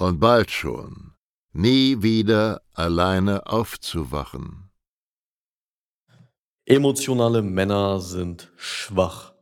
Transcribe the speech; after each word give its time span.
und 0.00 0.18
bald 0.18 0.50
schon 0.50 1.12
nie 1.52 2.02
wieder 2.02 2.62
alleine 2.74 3.46
aufzuwachen. 3.46 4.70
Emotionale 6.64 7.42
Männer 7.42 8.00
sind 8.00 8.52
schwach. 8.56 9.34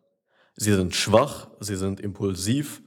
Sie 0.56 0.72
sind 0.72 0.94
schwach, 0.94 1.48
sie 1.60 1.76
sind 1.76 2.00
impulsiv, 2.00 2.82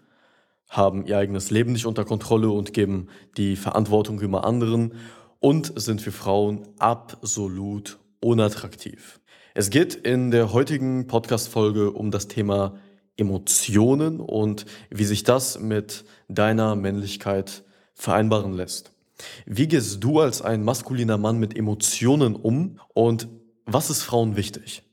haben 0.67 1.05
ihr 1.05 1.17
eigenes 1.17 1.51
Leben 1.51 1.73
nicht 1.73 1.85
unter 1.85 2.05
Kontrolle 2.05 2.49
und 2.49 2.73
geben 2.73 3.09
die 3.37 3.55
Verantwortung 3.55 4.19
über 4.19 4.43
anderen 4.43 4.95
und 5.39 5.79
sind 5.79 6.01
für 6.01 6.11
Frauen 6.11 6.67
absolut 6.79 7.99
unattraktiv. 8.19 9.21
Es 9.53 9.69
geht 9.69 9.95
in 9.95 10.31
der 10.31 10.53
heutigen 10.53 11.07
Podcast-Folge 11.07 11.91
um 11.91 12.09
das 12.11 12.27
Thema 12.27 12.79
Emotionen 13.21 14.19
und 14.19 14.65
wie 14.89 15.05
sich 15.05 15.23
das 15.23 15.59
mit 15.59 16.03
deiner 16.27 16.75
Männlichkeit 16.75 17.63
vereinbaren 17.93 18.53
lässt. 18.53 18.91
Wie 19.45 19.67
gehst 19.67 20.03
du 20.03 20.19
als 20.19 20.41
ein 20.41 20.63
maskuliner 20.63 21.17
Mann 21.17 21.37
mit 21.37 21.55
Emotionen 21.55 22.35
um 22.35 22.79
und 22.93 23.29
was 23.65 23.89
ist 23.89 24.03
Frauen 24.03 24.35
wichtig? 24.35 24.83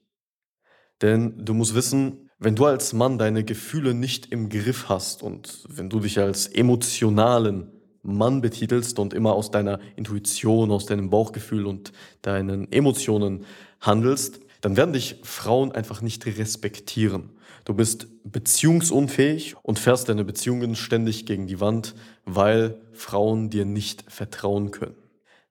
Denn 1.00 1.44
du 1.44 1.54
musst 1.54 1.74
wissen, 1.74 2.30
wenn 2.38 2.54
du 2.54 2.66
als 2.66 2.92
Mann 2.92 3.18
deine 3.18 3.42
Gefühle 3.42 3.94
nicht 3.94 4.26
im 4.26 4.48
Griff 4.48 4.88
hast 4.88 5.22
und 5.22 5.64
wenn 5.68 5.88
du 5.88 6.00
dich 6.00 6.18
als 6.20 6.46
emotionalen 6.46 7.72
Mann 8.02 8.40
betitelst 8.40 8.98
und 8.98 9.12
immer 9.12 9.32
aus 9.32 9.50
deiner 9.50 9.80
Intuition, 9.96 10.70
aus 10.70 10.86
deinem 10.86 11.10
Bauchgefühl 11.10 11.66
und 11.66 11.92
deinen 12.22 12.70
Emotionen 12.70 13.44
handelst, 13.80 14.40
dann 14.60 14.76
werden 14.76 14.92
dich 14.92 15.16
Frauen 15.22 15.72
einfach 15.72 16.02
nicht 16.02 16.26
respektieren. 16.26 17.30
Du 17.64 17.74
bist 17.74 18.08
beziehungsunfähig 18.30 19.56
und 19.62 19.78
fährst 19.78 20.08
deine 20.08 20.24
Beziehungen 20.24 20.74
ständig 20.74 21.26
gegen 21.26 21.46
die 21.46 21.60
Wand, 21.60 21.94
weil 22.24 22.80
Frauen 22.92 23.50
dir 23.50 23.64
nicht 23.64 24.04
vertrauen 24.10 24.70
können. 24.70 24.96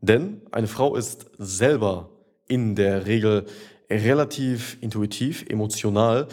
Denn 0.02 0.42
eine 0.52 0.68
Frau 0.68 0.96
ist 0.96 1.32
selber 1.38 2.10
in 2.48 2.76
der 2.76 3.06
Regel 3.06 3.46
relativ 3.90 4.78
intuitiv, 4.82 5.46
emotional 5.50 6.28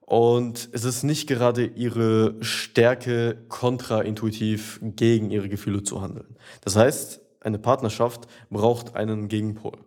und 0.00 0.68
es 0.72 0.84
ist 0.84 1.02
nicht 1.02 1.26
gerade 1.26 1.64
ihre 1.66 2.34
Stärke, 2.40 3.44
kontraintuitiv 3.48 4.80
gegen 4.82 5.30
ihre 5.30 5.48
Gefühle 5.48 5.82
zu 5.82 6.00
handeln. 6.00 6.36
Das 6.62 6.76
heißt, 6.76 7.20
eine 7.40 7.58
Partnerschaft 7.58 8.26
braucht 8.50 8.96
einen 8.96 9.28
Gegenpol. 9.28 9.78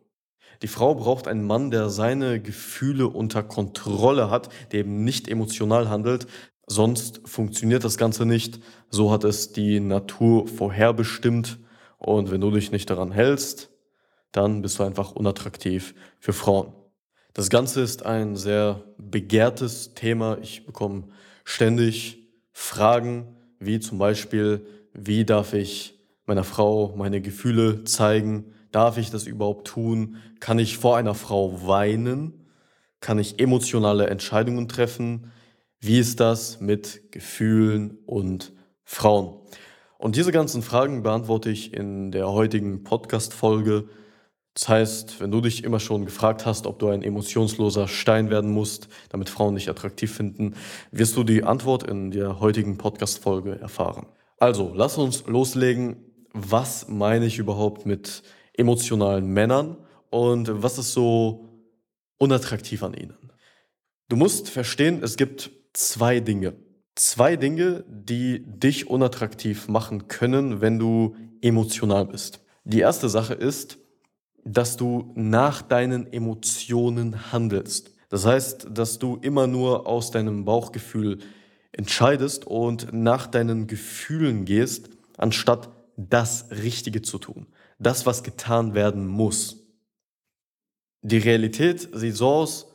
Die 0.62 0.68
Frau 0.68 0.94
braucht 0.94 1.28
einen 1.28 1.46
Mann, 1.46 1.72
der 1.72 1.90
seine 1.90 2.40
Gefühle 2.40 3.08
unter 3.08 3.42
Kontrolle 3.42 4.30
hat, 4.30 4.50
der 4.72 4.82
eben 4.82 5.04
nicht 5.04 5.28
emotional 5.28 5.90
handelt, 5.90 6.28
sonst 6.68 7.22
funktioniert 7.26 7.84
das 7.84 7.98
Ganze 7.98 8.26
nicht. 8.26 8.60
So 8.90 9.12
hat 9.12 9.24
es 9.24 9.54
die 9.54 9.80
Natur 9.80 10.48
vorherbestimmt 10.48 11.60
und 11.98 12.32
wenn 12.32 12.42
du 12.42 12.52
dich 12.52 12.72
nicht 12.72 12.90
daran 12.90 13.12
hältst, 13.12 13.70
dann 14.32 14.62
bist 14.62 14.80
du 14.80 14.84
einfach 14.84 15.12
unattraktiv 15.12 15.96
für 16.20 16.34
Frauen. 16.34 16.74
Das 17.34 17.50
Ganze 17.50 17.82
ist 17.82 18.06
ein 18.06 18.36
sehr 18.36 18.84
begehrtes 18.98 19.94
Thema. 19.94 20.38
Ich 20.42 20.66
bekomme 20.66 21.08
ständig 21.44 22.30
Fragen, 22.52 23.38
wie 23.60 23.80
zum 23.80 23.98
Beispiel, 23.98 24.66
wie 24.94 25.26
darf 25.26 25.54
ich 25.54 26.00
meiner 26.26 26.44
Frau 26.44 26.94
meine 26.96 27.22
Gefühle 27.22 27.84
zeigen? 27.84 28.54
Darf 28.72 28.98
ich 28.98 29.10
das 29.12 29.28
überhaupt 29.28 29.68
tun? 29.68 30.18
Kann 30.40 30.60
ich 30.60 30.78
vor 30.78 30.98
einer 30.98 31.16
Frau 31.16 31.68
weinen? 31.68 32.48
Kann 33.00 33.20
ich 33.20 33.40
emotionale 33.40 34.08
Entscheidungen 34.08 34.68
treffen? 34.68 35.32
Wie 35.80 36.00
ist 36.00 36.20
das 36.20 36.60
mit 36.62 37.12
Gefühlen 37.12 37.98
und 38.06 38.54
Frauen? 38.84 39.40
Und 39.98 40.16
diese 40.16 40.32
ganzen 40.32 40.62
Fragen 40.62 41.04
beantworte 41.04 41.50
ich 41.50 41.74
in 41.74 42.12
der 42.12 42.32
heutigen 42.32 42.84
Podcast-Folge 42.84 43.88
das 44.54 44.68
heißt, 44.68 45.22
wenn 45.22 45.32
du 45.32 45.40
dich 45.40 45.64
immer 45.64 45.80
schon 45.80 46.06
gefragt 46.06 46.46
hast, 46.46 46.68
ob 46.68 46.78
du 46.80 46.90
ein 46.90 47.04
emotionsloser 47.04 47.88
Stein 47.88 48.30
werden 48.30 48.52
musst, 48.52 48.90
damit 49.10 49.30
Frauen 49.30 49.56
dich 49.56 49.70
attraktiv 49.70 50.14
finden, 50.14 50.56
wirst 50.92 51.16
du 51.16 51.24
die 51.24 51.44
Antwort 51.44 51.84
in 51.84 52.12
der 52.12 52.42
heutigen 52.42 52.78
Podcast-Folge 52.78 53.60
erfahren. 53.62 54.08
Also, 54.40 54.74
lass 54.76 54.98
uns 54.98 55.26
loslegen. 55.26 56.06
Was 56.34 56.88
meine 56.88 57.26
ich 57.26 57.40
überhaupt 57.40 57.86
mit 57.86 58.24
emotionalen 58.62 59.28
Männern 59.28 59.78
und 60.10 60.64
was 60.64 60.78
ist 60.78 60.94
so 60.94 61.50
unattraktiv 62.18 62.84
an 62.84 62.94
ihnen? 62.94 63.18
Du 64.08 64.16
musst 64.16 64.50
verstehen, 64.50 65.02
es 65.04 65.18
gibt 65.18 65.52
zwei 65.74 66.20
Dinge. 66.20 66.54
Zwei 66.96 67.36
Dinge, 67.36 67.84
die 67.88 68.44
dich 68.46 68.88
unattraktiv 68.88 69.68
machen 69.68 70.08
können, 70.08 70.62
wenn 70.62 70.78
du 70.78 71.16
emotional 71.42 72.06
bist. 72.06 72.42
Die 72.64 72.80
erste 72.80 73.10
Sache 73.10 73.34
ist, 73.34 73.78
dass 74.44 74.78
du 74.78 75.12
nach 75.16 75.62
deinen 75.62 76.12
Emotionen 76.12 77.32
handelst. 77.32 77.92
Das 78.10 78.26
heißt, 78.26 78.68
dass 78.72 79.00
du 79.00 79.18
immer 79.22 79.48
nur 79.48 79.88
aus 79.88 80.12
deinem 80.12 80.46
Bauchgefühl 80.46 81.20
entscheidest 81.72 82.46
und 82.46 82.92
nach 82.92 83.28
deinen 83.28 83.68
Gefühlen 83.68 84.46
gehst, 84.46 84.90
anstatt 85.18 85.70
das 85.96 86.48
Richtige 86.52 87.02
zu 87.02 87.18
tun. 87.18 87.48
Das, 87.82 88.06
was 88.06 88.24
getan 88.24 88.76
werden 88.76 89.08
muss. 89.08 89.58
Die 91.02 91.18
Realität 91.18 91.90
sieht 91.94 92.16
so 92.16 92.28
aus, 92.28 92.68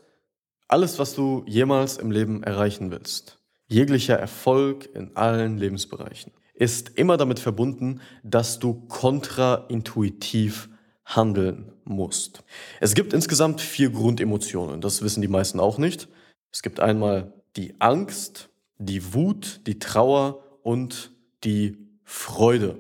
alles, 0.67 0.99
was 0.99 1.15
du 1.15 1.45
jemals 1.47 1.97
im 1.97 2.11
Leben 2.11 2.43
erreichen 2.43 2.91
willst, 2.91 3.39
jeglicher 3.69 4.19
Erfolg 4.19 4.93
in 4.97 5.17
allen 5.17 5.59
Lebensbereichen, 5.59 6.33
ist 6.55 6.99
immer 6.99 7.17
damit 7.17 7.39
verbunden, 7.39 8.01
dass 8.25 8.59
du 8.59 8.75
kontraintuitiv 8.89 10.69
handeln 11.05 11.71
musst. 11.85 12.43
Es 12.81 12.95
gibt 12.95 13.13
insgesamt 13.13 13.61
vier 13.61 13.91
Grundemotionen, 13.91 14.81
das 14.81 15.03
wissen 15.03 15.23
die 15.23 15.29
meisten 15.29 15.61
auch 15.61 15.79
nicht. 15.79 16.09
Es 16.51 16.63
gibt 16.63 16.81
einmal 16.81 17.33
die 17.55 17.81
Angst, 17.81 18.49
die 18.79 19.15
Wut, 19.15 19.61
die 19.69 19.79
Trauer 19.79 20.43
und 20.65 21.13
die 21.45 21.79
Freude. 22.03 22.79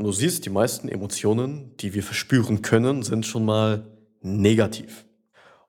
Und 0.00 0.06
du 0.06 0.12
siehst, 0.12 0.46
die 0.46 0.50
meisten 0.50 0.88
Emotionen, 0.88 1.76
die 1.76 1.92
wir 1.92 2.02
verspüren 2.02 2.62
können, 2.62 3.02
sind 3.02 3.26
schon 3.26 3.44
mal 3.44 3.86
negativ. 4.22 5.04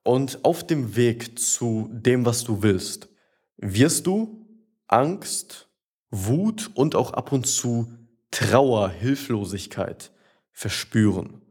Und 0.03 0.45
auf 0.45 0.65
dem 0.65 0.95
Weg 0.95 1.37
zu 1.37 1.89
dem, 1.91 2.25
was 2.25 2.45
du 2.45 2.63
willst, 2.63 3.09
wirst 3.57 4.07
du 4.07 4.47
Angst, 4.87 5.67
Wut 6.11 6.71
und 6.75 6.95
auch 6.95 7.11
ab 7.11 7.33
und 7.33 7.45
zu 7.45 7.91
Trauer, 8.31 8.89
Hilflosigkeit 8.89 10.13
verspüren 10.53 11.41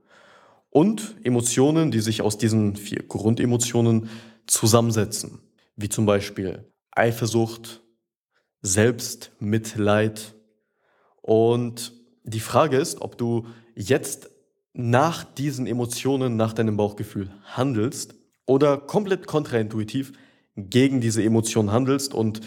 und 0.71 1.17
Emotionen, 1.23 1.91
die 1.91 2.01
sich 2.01 2.23
aus 2.23 2.39
diesen 2.39 2.77
vier 2.77 3.03
Grundemotionen 3.03 4.09
zusammensetzen, 4.47 5.43
wie 5.77 5.91
zum 5.91 6.07
Beispiel 6.07 6.73
Eifersucht, 6.93 7.83
Selbstmitleid. 8.63 10.35
Und 11.21 12.00
die 12.31 12.41
Frage 12.41 12.77
ist, 12.77 13.01
ob 13.01 13.19
du 13.19 13.47
jetzt 13.75 14.31
nach 14.73 15.25
diesen 15.25 15.67
Emotionen, 15.67 16.37
nach 16.37 16.53
deinem 16.53 16.77
Bauchgefühl 16.77 17.31
handelst 17.45 18.15
oder 18.47 18.79
komplett 18.79 19.27
kontraintuitiv 19.27 20.13
gegen 20.57 21.01
diese 21.01 21.23
Emotionen 21.23 21.73
handelst 21.73 22.15
und 22.15 22.41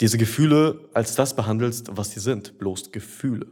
diese 0.00 0.18
Gefühle 0.18 0.88
als 0.94 1.14
das 1.14 1.34
behandelst, 1.36 1.88
was 1.92 2.10
sie 2.10 2.20
sind, 2.20 2.58
bloß 2.58 2.92
Gefühle. 2.92 3.46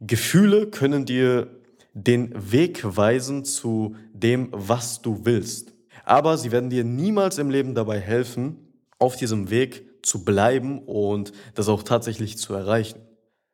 Gefühle 0.00 0.66
können 0.68 1.04
dir 1.04 1.48
den 1.94 2.32
Weg 2.52 2.82
weisen 2.84 3.44
zu 3.44 3.96
dem, 4.12 4.48
was 4.52 5.02
du 5.02 5.24
willst. 5.24 5.72
Aber 6.04 6.38
sie 6.38 6.52
werden 6.52 6.70
dir 6.70 6.84
niemals 6.84 7.38
im 7.38 7.50
Leben 7.50 7.74
dabei 7.74 7.98
helfen, 7.98 8.56
auf 8.98 9.16
diesem 9.16 9.50
Weg 9.50 9.84
zu 10.02 10.24
bleiben 10.24 10.80
und 10.80 11.32
das 11.54 11.68
auch 11.68 11.82
tatsächlich 11.82 12.38
zu 12.38 12.54
erreichen. 12.54 13.00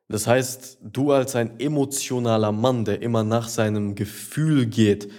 Das 0.09 0.27
heißt, 0.27 0.79
du 0.83 1.13
als 1.13 1.35
ein 1.35 1.59
emotionaler 1.59 2.53
Mann, 2.53 2.85
der 2.85 3.01
immer 3.03 3.25
nach 3.25 3.49
seinem 3.49 3.95
Gefühl 3.95 4.67
geht, 4.67 5.11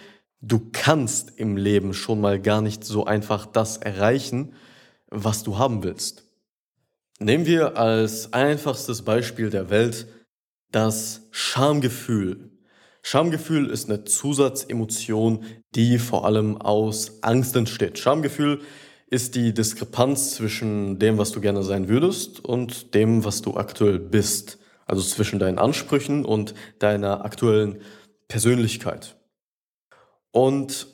du 0.41 0.69
kannst 0.71 1.33
im 1.37 1.57
Leben 1.57 1.93
schon 1.93 2.21
mal 2.21 2.39
gar 2.39 2.61
nicht 2.61 2.83
so 2.83 3.05
einfach 3.05 3.45
das 3.45 3.77
erreichen, 3.77 4.53
was 5.09 5.43
du 5.43 5.57
haben 5.57 5.83
willst. 5.83 6.27
Nehmen 7.19 7.45
wir 7.45 7.77
als 7.77 8.33
einfachstes 8.33 9.03
Beispiel 9.03 9.49
der 9.49 9.69
Welt 9.69 10.07
das 10.71 11.27
Schamgefühl. 11.31 12.51
Schamgefühl 13.01 13.69
ist 13.69 13.89
eine 13.89 14.03
Zusatzemotion, 14.03 15.45
die 15.75 15.99
vor 15.99 16.25
allem 16.25 16.57
aus 16.57 17.23
Angst 17.23 17.55
entsteht. 17.55 17.99
Schamgefühl 17.99 18.61
ist 19.07 19.35
die 19.35 19.53
Diskrepanz 19.53 20.31
zwischen 20.31 20.99
dem, 20.99 21.17
was 21.17 21.31
du 21.31 21.39
gerne 21.39 21.63
sein 21.63 21.87
würdest 21.87 22.43
und 22.43 22.93
dem, 22.93 23.23
was 23.23 23.41
du 23.41 23.55
aktuell 23.55 23.99
bist. 23.99 24.57
Also 24.85 25.01
zwischen 25.01 25.39
deinen 25.39 25.59
Ansprüchen 25.59 26.25
und 26.25 26.53
deiner 26.79 27.25
aktuellen 27.25 27.81
Persönlichkeit. 28.27 29.17
Und 30.31 30.87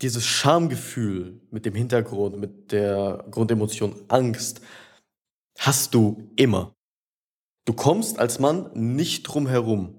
dieses 0.00 0.26
Schamgefühl 0.26 1.40
mit 1.50 1.64
dem 1.66 1.74
Hintergrund, 1.74 2.38
mit 2.38 2.72
der 2.72 3.24
Grundemotion 3.30 3.94
Angst, 4.08 4.60
hast 5.58 5.94
du 5.94 6.30
immer. 6.36 6.74
Du 7.64 7.72
kommst 7.72 8.18
als 8.18 8.38
Mann 8.38 8.70
nicht 8.74 9.22
drum 9.22 9.46
herum, 9.46 9.94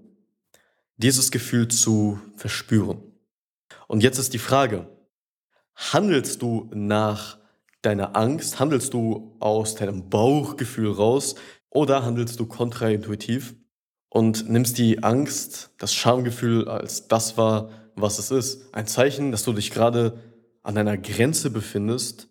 dieses 0.98 1.32
Gefühl 1.32 1.70
zu 1.70 2.20
verspüren. 2.36 3.02
Und 3.88 4.04
jetzt 4.04 4.18
ist 4.18 4.34
die 4.34 4.40
Frage, 4.40 4.88
handelst 5.76 6.42
du 6.42 6.70
nach 6.74 7.38
deiner 7.82 8.16
Angst, 8.16 8.60
handelst 8.60 8.94
du 8.94 9.36
aus 9.40 9.76
deinem 9.76 10.10
Bauchgefühl 10.10 10.92
raus 10.92 11.36
oder 11.74 12.06
handelst 12.06 12.40
du 12.40 12.46
kontraintuitiv 12.46 13.56
und 14.10 14.48
nimmst 14.48 14.78
die 14.78 15.04
Angst, 15.04 15.72
das 15.80 15.94
Schamgefühl 15.94 16.68
als 16.68 17.08
das 17.08 17.36
wahr, 17.38 17.70
was 17.96 18.20
es 18.20 18.31
ist. 18.31 18.74
Ein 18.74 18.88
Zeichen, 18.88 19.31
dass 19.31 19.44
du 19.44 19.54
dich 19.54 19.72
gerade 19.72 20.20
an 20.62 20.78
einer 20.78 20.98
Grenze 20.98 21.50
befindest, 21.50 22.30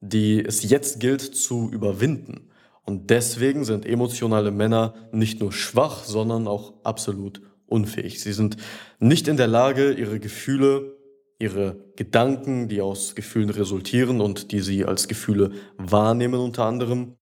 die 0.00 0.44
es 0.44 0.68
jetzt 0.68 1.00
gilt 1.00 1.22
zu 1.22 1.70
überwinden. 1.70 2.50
Und 2.84 3.10
deswegen 3.10 3.64
sind 3.64 3.86
emotionale 3.86 4.50
Männer 4.50 4.94
nicht 5.12 5.40
nur 5.40 5.52
schwach, 5.52 6.04
sondern 6.04 6.46
auch 6.46 6.84
absolut 6.84 7.40
unfähig. 7.66 8.20
Sie 8.20 8.32
sind 8.32 8.56
nicht 8.98 9.26
in 9.28 9.36
der 9.36 9.46
Lage, 9.46 9.92
ihre 9.92 10.20
Gefühle, 10.20 10.98
ihre 11.38 11.76
Gedanken, 11.96 12.68
die 12.68 12.82
aus 12.82 13.14
Gefühlen 13.14 13.50
resultieren 13.50 14.20
und 14.20 14.52
die 14.52 14.60
sie 14.60 14.84
als 14.84 15.08
Gefühle 15.08 15.52
wahrnehmen 15.78 16.40
unter 16.40 16.66
anderem, 16.66 17.16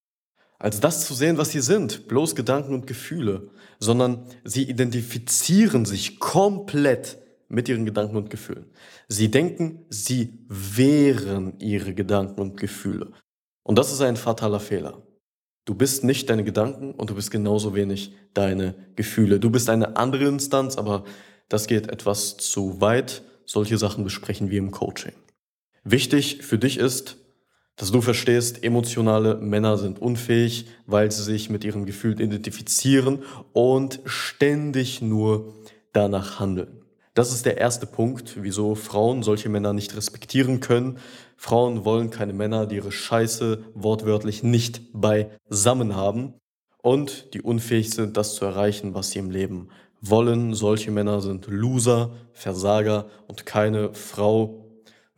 als 0.60 0.78
das 0.78 1.06
zu 1.06 1.14
sehen, 1.14 1.38
was 1.38 1.50
sie 1.50 1.60
sind, 1.60 2.06
bloß 2.06 2.36
Gedanken 2.36 2.74
und 2.74 2.86
Gefühle, 2.86 3.48
sondern 3.80 4.26
sie 4.44 4.64
identifizieren 4.64 5.86
sich 5.86 6.20
komplett 6.20 7.18
mit 7.48 7.68
ihren 7.68 7.86
Gedanken 7.86 8.16
und 8.16 8.30
Gefühlen. 8.30 8.66
Sie 9.08 9.30
denken, 9.30 9.86
sie 9.88 10.44
wären 10.48 11.58
ihre 11.58 11.94
Gedanken 11.94 12.40
und 12.40 12.58
Gefühle. 12.58 13.10
Und 13.64 13.78
das 13.78 13.90
ist 13.90 14.02
ein 14.02 14.16
fataler 14.16 14.60
Fehler. 14.60 15.02
Du 15.64 15.74
bist 15.74 16.04
nicht 16.04 16.28
deine 16.28 16.44
Gedanken 16.44 16.92
und 16.92 17.08
du 17.08 17.14
bist 17.14 17.30
genauso 17.30 17.74
wenig 17.74 18.12
deine 18.34 18.74
Gefühle. 18.96 19.40
Du 19.40 19.50
bist 19.50 19.70
eine 19.70 19.96
andere 19.96 20.26
Instanz, 20.26 20.76
aber 20.76 21.04
das 21.48 21.68
geht 21.68 21.88
etwas 21.88 22.36
zu 22.36 22.82
weit. 22.82 23.22
Solche 23.46 23.78
Sachen 23.78 24.04
besprechen 24.04 24.50
wir 24.50 24.58
im 24.58 24.70
Coaching. 24.72 25.14
Wichtig 25.84 26.42
für 26.42 26.58
dich 26.58 26.76
ist, 26.76 27.16
dass 27.80 27.90
du 27.90 28.02
verstehst, 28.02 28.62
emotionale 28.62 29.36
Männer 29.36 29.78
sind 29.78 30.02
unfähig, 30.02 30.66
weil 30.86 31.10
sie 31.10 31.22
sich 31.22 31.48
mit 31.48 31.64
ihren 31.64 31.86
Gefühlen 31.86 32.20
identifizieren 32.20 33.20
und 33.54 34.00
ständig 34.04 35.00
nur 35.00 35.54
danach 35.94 36.38
handeln. 36.40 36.82
Das 37.14 37.32
ist 37.32 37.46
der 37.46 37.56
erste 37.56 37.86
Punkt, 37.86 38.36
wieso 38.42 38.74
Frauen 38.74 39.22
solche 39.22 39.48
Männer 39.48 39.72
nicht 39.72 39.96
respektieren 39.96 40.60
können. 40.60 40.98
Frauen 41.38 41.86
wollen 41.86 42.10
keine 42.10 42.34
Männer, 42.34 42.66
die 42.66 42.76
ihre 42.76 42.92
Scheiße 42.92 43.64
wortwörtlich 43.72 44.42
nicht 44.42 44.82
beisammen 44.92 45.96
haben 45.96 46.34
und 46.82 47.32
die 47.32 47.40
unfähig 47.40 47.92
sind, 47.92 48.18
das 48.18 48.34
zu 48.34 48.44
erreichen, 48.44 48.92
was 48.92 49.12
sie 49.12 49.20
im 49.20 49.30
Leben 49.30 49.70
wollen. 50.02 50.52
Solche 50.52 50.90
Männer 50.90 51.22
sind 51.22 51.46
Loser, 51.46 52.10
Versager 52.34 53.06
und 53.26 53.46
keine 53.46 53.94
Frau 53.94 54.59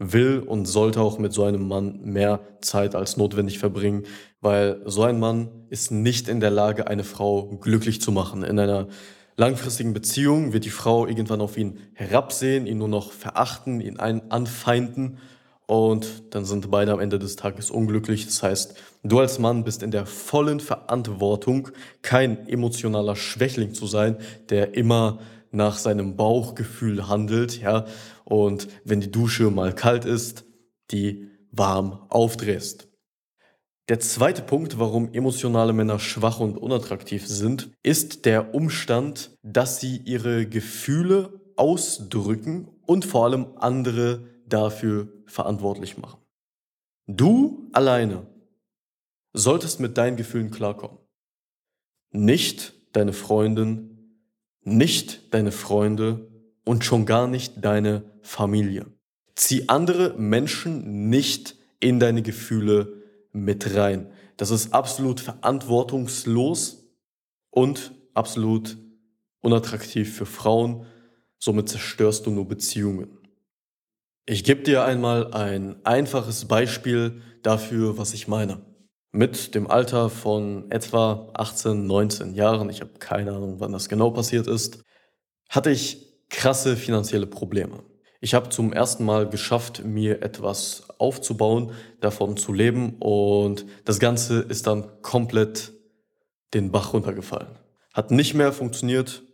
will 0.03 0.41
und 0.41 0.67
sollte 0.67 1.01
auch 1.01 1.19
mit 1.19 1.33
so 1.33 1.45
einem 1.45 1.67
Mann 1.69 2.01
mehr 2.03 2.41
Zeit 2.61 2.95
als 2.95 3.17
notwendig 3.17 3.59
verbringen, 3.59 4.05
weil 4.41 4.83
so 4.87 5.03
ein 5.03 5.21
Mann 5.21 5.49
ist 5.69 5.91
nicht 5.91 6.29
in 6.29 6.41
der 6.41 6.51
Lage, 6.51 6.89
eine 6.89 7.05
Frau 7.05 7.47
glücklich 7.61 8.01
zu 8.01 8.13
machen. 8.13 8.43
In 8.43 8.59
einer 8.59 8.89
langfristigen 9.37 9.93
Beziehung 9.93 10.53
wird 10.53 10.65
die 10.65 10.71
Frau 10.71 11.07
irgendwann 11.07 11.41
auf 11.41 11.57
ihn 11.57 11.79
herabsehen, 11.95 12.67
ihn 12.67 12.79
nur 12.79 12.89
noch 12.89 13.13
verachten, 13.13 13.81
ihn 13.81 13.99
anfeinden 13.99 15.19
und 15.67 16.35
dann 16.35 16.45
sind 16.45 16.71
beide 16.71 16.93
am 16.93 17.01
Ende 17.01 17.19
des 17.19 17.37
Tages 17.37 17.71
unglücklich. 17.71 18.27
Das 18.27 18.43
heißt, 18.43 18.75
du 19.05 19.21
als 19.21 19.39
Mann 19.39 19.65
bist 19.65 19.83
in 19.83 19.91
der 19.91 20.07
vollen 20.07 20.61
Verantwortung, 20.61 21.69
kein 22.03 22.47
emotionaler 22.49 23.17
Schwächling 23.17 23.73
zu 23.73 23.87
sein, 23.87 24.17
der 24.51 24.75
immer 24.75 25.21
nach 25.53 25.79
seinem 25.79 26.17
Bauchgefühl 26.17 27.09
handelt, 27.09 27.61
ja, 27.61 27.87
und 28.25 28.69
wenn 28.85 29.01
die 29.01 29.11
Dusche 29.11 29.51
mal 29.51 29.75
kalt 29.75 30.05
ist, 30.05 30.45
die 30.91 31.29
warm 31.51 32.07
aufdrehst. 32.09 32.89
Der 33.89 34.01
zweite 34.01 34.43
Punkt, 34.43 34.79
warum 34.79 35.13
emotionale 35.13 35.73
Männer 35.73 35.99
schwach 35.99 36.41
und 36.41 36.57
unattraktiv 36.57 37.27
sind, 37.27 37.71
ist 37.83 38.25
der 38.25 38.55
Umstand, 38.55 39.37
dass 39.43 39.81
sie 39.81 39.99
ihre 39.99 40.47
Gefühle 40.47 41.41
ausdrücken 41.57 42.69
und 42.87 43.05
vor 43.05 43.25
allem 43.25 43.49
andere 43.57 44.29
dafür 44.47 45.09
verantwortlich 45.27 45.99
machen. 45.99 46.21
Du 47.07 47.69
alleine 47.73 48.27
solltest 49.33 49.81
mit 49.81 49.99
deinen 49.99 50.17
Gefühlen 50.17 50.51
klarkommen. 50.51 50.99
Nicht 52.13 52.75
deine 52.93 53.13
Freundin, 53.13 53.92
nicht 54.65 55.35
deine 55.35 55.53
Freunde 55.53 56.29
und 56.65 56.85
schon 56.85 57.07
gar 57.07 57.27
nicht 57.27 57.65
deine 57.65 58.05
Familie. 58.23 58.87
Zieh 59.35 59.69
andere 59.69 60.15
Menschen 60.19 61.09
nicht 61.09 61.57
in 61.81 61.99
deine 61.99 62.23
Gefühle 62.23 63.03
mit 63.33 63.75
rein. 63.75 64.11
Das 64.37 64.51
ist 64.51 64.73
absolut 64.73 65.21
verantwortungslos 65.21 66.87
und 67.51 67.93
absolut 68.15 68.77
unattraktiv 69.41 70.15
für 70.17 70.27
Frauen. 70.27 70.87
Somit 71.39 71.69
zerstörst 71.69 72.27
du 72.27 72.31
nur 72.31 72.47
Beziehungen. 72.47 73.19
Ich 74.27 74.45
gebe 74.45 74.63
dir 74.63 74.85
einmal 74.85 75.35
ein 75.35 75.85
einfaches 75.85 76.45
Beispiel 76.45 77.23
dafür, 77.43 77.99
was 77.99 78.15
ich 78.15 78.29
meine. 78.29 78.61
Mit 79.15 79.55
dem 79.55 79.71
Alter 79.71 80.09
von 80.09 80.71
etwa 80.71 81.29
18, 81.35 81.87
19 81.87 82.35
Jahren, 82.35 82.71
ich 82.71 82.81
habe 82.81 82.93
keine 82.99 83.33
Ahnung, 83.33 83.57
wann 83.59 83.73
das 83.73 83.91
genau 83.91 84.11
passiert 84.11 84.47
ist, 84.47 84.83
hatte 85.51 85.71
ich 85.71 86.07
krasse 86.31 86.77
finanzielle 86.79 87.27
Probleme. 87.27 87.83
Ich 88.23 88.33
habe 88.33 88.49
zum 88.49 88.73
ersten 88.73 89.05
Mal 89.05 89.29
geschafft, 89.29 89.85
mir 89.85 90.23
etwas 90.23 90.89
aufzubauen, 90.97 91.73
davon 92.01 92.39
zu 92.39 92.55
leben 92.55 92.97
und 93.01 93.67
das 93.85 93.99
Ganze 93.99 94.41
ist 94.41 94.67
dann 94.67 95.03
komplett 95.03 95.75
den 96.55 96.73
Bach 96.73 96.95
runtergefallen. 96.95 97.59
Hat 97.93 98.11
nicht 98.11 98.33
mehr 98.33 98.51
funktioniert 98.51 99.25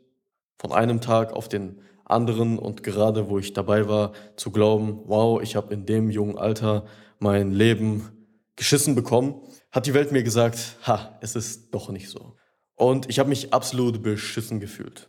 von 0.58 0.72
einem 0.72 1.00
Tag 1.00 1.32
auf 1.32 1.48
den 1.48 1.82
anderen 2.04 2.58
und 2.58 2.82
gerade 2.82 3.28
wo 3.28 3.38
ich 3.38 3.52
dabei 3.52 3.88
war, 3.88 4.10
zu 4.34 4.50
glauben, 4.50 5.02
wow, 5.04 5.40
ich 5.40 5.54
habe 5.54 5.72
in 5.72 5.86
dem 5.86 6.10
jungen 6.10 6.36
Alter 6.36 6.84
mein 7.20 7.52
Leben 7.52 8.17
geschissen 8.58 8.94
bekommen, 8.94 9.40
hat 9.70 9.86
die 9.86 9.94
Welt 9.94 10.12
mir 10.12 10.22
gesagt, 10.22 10.76
ha, 10.86 11.16
es 11.22 11.34
ist 11.36 11.70
doch 11.70 11.88
nicht 11.88 12.10
so. 12.10 12.34
Und 12.74 13.08
ich 13.08 13.18
habe 13.18 13.30
mich 13.30 13.54
absolut 13.54 14.02
beschissen 14.02 14.60
gefühlt. 14.60 15.08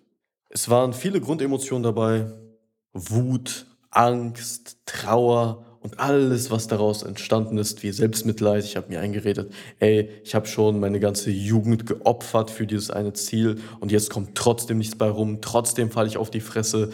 Es 0.50 0.70
waren 0.70 0.94
viele 0.94 1.20
Grundemotionen 1.20 1.84
dabei, 1.84 2.32
Wut, 2.94 3.68
Angst, 3.91 4.77
Trauer 4.86 5.65
und 5.82 6.00
alles, 6.00 6.51
was 6.51 6.68
daraus 6.68 7.03
entstanden 7.03 7.58
ist, 7.58 7.84
wie 7.84 7.91
Selbstmitleid. 7.91 8.63
Ich 8.63 8.75
habe 8.75 8.89
mir 8.89 9.00
eingeredet, 9.00 9.51
ey, 9.79 10.10
ich 10.24 10.36
habe 10.36 10.48
schon 10.48 10.79
meine 10.79 11.00
ganze 11.00 11.32
Jugend 11.32 11.86
geopfert 11.86 12.51
für 12.51 12.68
dieses 12.68 12.91
eine 12.91 13.13
Ziel 13.13 13.60
und 13.79 13.91
jetzt 13.91 14.10
kommt 14.10 14.36
trotzdem 14.36 14.77
nichts 14.77 14.96
bei 14.96 15.10
rum, 15.10 15.39
trotzdem 15.41 15.89
falle 15.91 16.08
ich 16.08 16.18
auf 16.18 16.29
die 16.32 16.41
Fresse. 16.41 16.91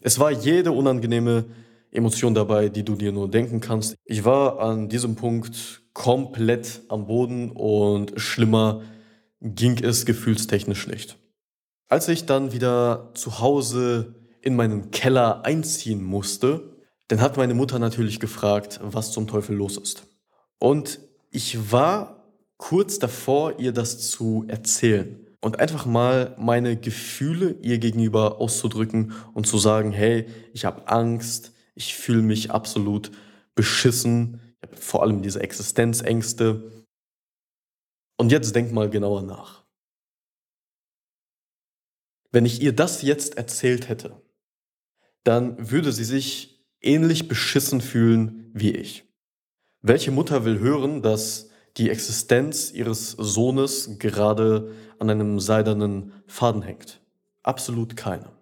Es 0.00 0.18
war 0.18 0.30
jede 0.30 0.72
unangenehme 0.72 1.46
Emotion 1.90 2.34
dabei, 2.34 2.68
die 2.68 2.84
du 2.84 2.94
dir 2.94 3.12
nur 3.12 3.30
denken 3.30 3.60
kannst. 3.60 3.96
Ich 4.04 4.24
war 4.24 4.60
an 4.60 4.88
diesem 4.88 5.16
Punkt 5.16 5.82
komplett 5.96 6.82
am 6.88 7.06
Boden 7.06 7.50
und 7.52 8.20
schlimmer 8.20 8.82
ging 9.40 9.82
es 9.82 10.04
gefühlstechnisch 10.04 10.86
nicht. 10.88 11.16
Als 11.88 12.06
ich 12.08 12.26
dann 12.26 12.52
wieder 12.52 13.12
zu 13.14 13.40
Hause 13.40 14.14
in 14.42 14.56
meinen 14.56 14.90
Keller 14.90 15.46
einziehen 15.46 16.04
musste, 16.04 16.76
dann 17.08 17.22
hat 17.22 17.38
meine 17.38 17.54
Mutter 17.54 17.78
natürlich 17.78 18.20
gefragt, 18.20 18.78
was 18.82 19.10
zum 19.10 19.26
Teufel 19.26 19.56
los 19.56 19.78
ist. 19.78 20.06
Und 20.58 21.00
ich 21.30 21.72
war 21.72 22.28
kurz 22.58 22.98
davor, 22.98 23.58
ihr 23.58 23.72
das 23.72 24.10
zu 24.10 24.44
erzählen 24.48 25.26
und 25.40 25.60
einfach 25.60 25.86
mal 25.86 26.36
meine 26.38 26.76
Gefühle 26.76 27.56
ihr 27.62 27.78
gegenüber 27.78 28.38
auszudrücken 28.38 29.12
und 29.32 29.46
zu 29.46 29.56
sagen, 29.56 29.92
hey, 29.92 30.26
ich 30.52 30.66
habe 30.66 30.88
Angst, 30.88 31.52
ich 31.74 31.94
fühle 31.94 32.22
mich 32.22 32.50
absolut 32.50 33.10
beschissen, 33.54 34.42
vor 34.74 35.02
allem 35.02 35.22
diese 35.22 35.40
Existenzängste. 35.40 36.84
Und 38.18 38.32
jetzt 38.32 38.54
denk 38.54 38.72
mal 38.72 38.88
genauer 38.88 39.22
nach. 39.22 39.64
Wenn 42.32 42.46
ich 42.46 42.60
ihr 42.60 42.74
das 42.74 43.02
jetzt 43.02 43.36
erzählt 43.36 43.88
hätte, 43.88 44.20
dann 45.24 45.70
würde 45.70 45.92
sie 45.92 46.04
sich 46.04 46.64
ähnlich 46.80 47.28
beschissen 47.28 47.80
fühlen 47.80 48.50
wie 48.54 48.72
ich. 48.72 49.04
Welche 49.82 50.10
Mutter 50.10 50.44
will 50.44 50.58
hören, 50.58 51.02
dass 51.02 51.50
die 51.76 51.90
Existenz 51.90 52.72
ihres 52.72 53.12
Sohnes 53.12 53.98
gerade 53.98 54.72
an 54.98 55.10
einem 55.10 55.40
seidenen 55.40 56.12
Faden 56.26 56.62
hängt? 56.62 57.00
Absolut 57.42 57.96
keine. 57.96 58.32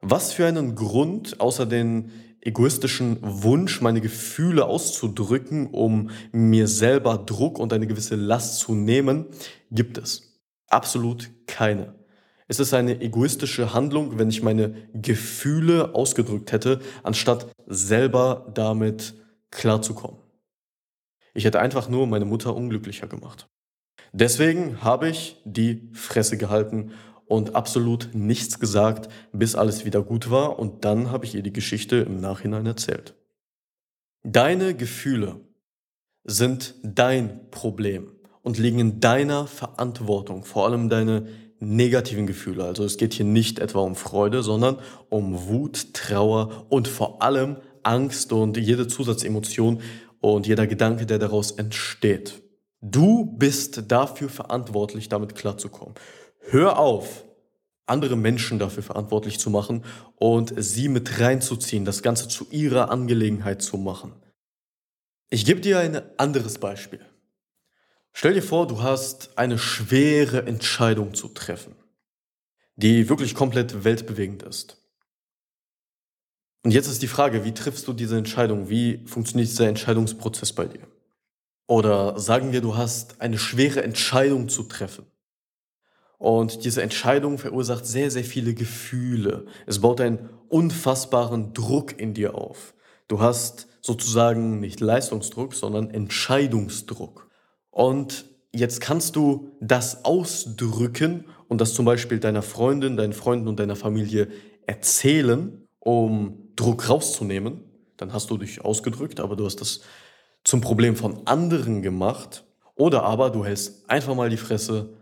Was 0.00 0.32
für 0.32 0.46
einen 0.46 0.74
Grund, 0.74 1.40
außer 1.40 1.64
den 1.64 2.10
egoistischen 2.44 3.18
Wunsch, 3.20 3.80
meine 3.80 4.00
Gefühle 4.00 4.66
auszudrücken, 4.66 5.68
um 5.68 6.10
mir 6.32 6.68
selber 6.68 7.18
Druck 7.18 7.58
und 7.58 7.72
eine 7.72 7.86
gewisse 7.86 8.16
Last 8.16 8.58
zu 8.58 8.74
nehmen, 8.74 9.26
gibt 9.70 9.98
es? 9.98 10.40
Absolut 10.68 11.30
keine. 11.46 11.94
Es 12.46 12.60
ist 12.60 12.74
eine 12.74 13.00
egoistische 13.00 13.72
Handlung, 13.72 14.18
wenn 14.18 14.28
ich 14.28 14.42
meine 14.42 14.74
Gefühle 14.92 15.94
ausgedrückt 15.94 16.52
hätte, 16.52 16.80
anstatt 17.02 17.46
selber 17.66 18.50
damit 18.54 19.14
klarzukommen. 19.50 20.20
Ich 21.32 21.44
hätte 21.44 21.60
einfach 21.60 21.88
nur 21.88 22.06
meine 22.06 22.26
Mutter 22.26 22.54
unglücklicher 22.54 23.06
gemacht. 23.06 23.48
Deswegen 24.12 24.82
habe 24.82 25.08
ich 25.08 25.40
die 25.44 25.90
Fresse 25.92 26.36
gehalten 26.36 26.92
und 27.26 27.54
absolut 27.54 28.10
nichts 28.12 28.60
gesagt, 28.60 29.08
bis 29.32 29.54
alles 29.54 29.84
wieder 29.84 30.02
gut 30.02 30.30
war 30.30 30.58
und 30.58 30.84
dann 30.84 31.10
habe 31.10 31.24
ich 31.24 31.34
ihr 31.34 31.42
die 31.42 31.52
Geschichte 31.52 31.96
im 31.96 32.20
Nachhinein 32.20 32.66
erzählt. 32.66 33.14
Deine 34.22 34.74
Gefühle 34.74 35.40
sind 36.24 36.74
dein 36.82 37.50
Problem 37.50 38.10
und 38.42 38.58
liegen 38.58 38.78
in 38.78 39.00
deiner 39.00 39.46
Verantwortung, 39.46 40.44
vor 40.44 40.66
allem 40.66 40.88
deine 40.88 41.26
negativen 41.60 42.26
Gefühle. 42.26 42.64
Also 42.64 42.84
es 42.84 42.96
geht 42.96 43.14
hier 43.14 43.26
nicht 43.26 43.58
etwa 43.58 43.80
um 43.80 43.94
Freude, 43.94 44.42
sondern 44.42 44.78
um 45.08 45.48
Wut, 45.48 45.94
Trauer 45.94 46.66
und 46.68 46.88
vor 46.88 47.22
allem 47.22 47.56
Angst 47.82 48.32
und 48.32 48.56
jede 48.56 48.86
Zusatzemotion 48.86 49.80
und 50.20 50.46
jeder 50.46 50.66
Gedanke, 50.66 51.06
der 51.06 51.18
daraus 51.18 51.52
entsteht. 51.52 52.42
Du 52.80 53.24
bist 53.24 53.90
dafür 53.90 54.28
verantwortlich, 54.28 55.08
damit 55.08 55.34
klarzukommen. 55.34 55.94
Hör 56.50 56.78
auf, 56.78 57.24
andere 57.86 58.16
Menschen 58.16 58.58
dafür 58.58 58.82
verantwortlich 58.82 59.38
zu 59.38 59.50
machen 59.50 59.84
und 60.16 60.52
sie 60.56 60.88
mit 60.88 61.20
reinzuziehen, 61.20 61.84
das 61.84 62.02
Ganze 62.02 62.28
zu 62.28 62.46
ihrer 62.50 62.90
Angelegenheit 62.90 63.62
zu 63.62 63.76
machen. 63.76 64.12
Ich 65.30 65.44
gebe 65.44 65.60
dir 65.60 65.78
ein 65.78 66.02
anderes 66.18 66.58
Beispiel. 66.58 67.00
Stell 68.12 68.34
dir 68.34 68.42
vor, 68.42 68.66
du 68.66 68.82
hast 68.82 69.36
eine 69.36 69.58
schwere 69.58 70.46
Entscheidung 70.46 71.14
zu 71.14 71.28
treffen, 71.28 71.74
die 72.76 73.08
wirklich 73.08 73.34
komplett 73.34 73.84
weltbewegend 73.84 74.42
ist. 74.44 74.80
Und 76.62 76.70
jetzt 76.70 76.86
ist 76.86 77.02
die 77.02 77.08
Frage, 77.08 77.44
wie 77.44 77.52
triffst 77.52 77.88
du 77.88 77.92
diese 77.92 78.16
Entscheidung? 78.16 78.68
Wie 78.68 79.04
funktioniert 79.06 79.50
dieser 79.50 79.68
Entscheidungsprozess 79.68 80.52
bei 80.52 80.66
dir? 80.66 80.86
Oder 81.66 82.18
sagen 82.18 82.52
wir, 82.52 82.60
du 82.60 82.76
hast 82.76 83.20
eine 83.20 83.38
schwere 83.38 83.82
Entscheidung 83.82 84.48
zu 84.48 84.62
treffen. 84.62 85.06
Und 86.18 86.64
diese 86.64 86.82
Entscheidung 86.82 87.38
verursacht 87.38 87.86
sehr, 87.86 88.10
sehr 88.10 88.24
viele 88.24 88.54
Gefühle. 88.54 89.46
Es 89.66 89.80
baut 89.80 90.00
einen 90.00 90.30
unfassbaren 90.48 91.52
Druck 91.52 91.98
in 91.98 92.14
dir 92.14 92.34
auf. 92.34 92.74
Du 93.08 93.20
hast 93.20 93.68
sozusagen 93.80 94.60
nicht 94.60 94.80
Leistungsdruck, 94.80 95.54
sondern 95.54 95.90
Entscheidungsdruck. 95.90 97.28
Und 97.70 98.24
jetzt 98.52 98.80
kannst 98.80 99.16
du 99.16 99.52
das 99.60 100.04
ausdrücken 100.04 101.24
und 101.48 101.60
das 101.60 101.74
zum 101.74 101.84
Beispiel 101.84 102.18
deiner 102.18 102.42
Freundin, 102.42 102.96
deinen 102.96 103.12
Freunden 103.12 103.48
und 103.48 103.60
deiner 103.60 103.76
Familie 103.76 104.28
erzählen, 104.66 105.66
um 105.80 106.48
Druck 106.56 106.88
rauszunehmen. 106.88 107.60
Dann 107.96 108.12
hast 108.12 108.30
du 108.30 108.38
dich 108.38 108.64
ausgedrückt, 108.64 109.20
aber 109.20 109.36
du 109.36 109.44
hast 109.44 109.60
das 109.60 109.80
zum 110.44 110.60
Problem 110.60 110.96
von 110.96 111.26
anderen 111.26 111.82
gemacht. 111.82 112.44
Oder 112.76 113.02
aber 113.02 113.30
du 113.30 113.44
hältst 113.44 113.88
einfach 113.88 114.14
mal 114.14 114.30
die 114.30 114.36
Fresse 114.36 114.94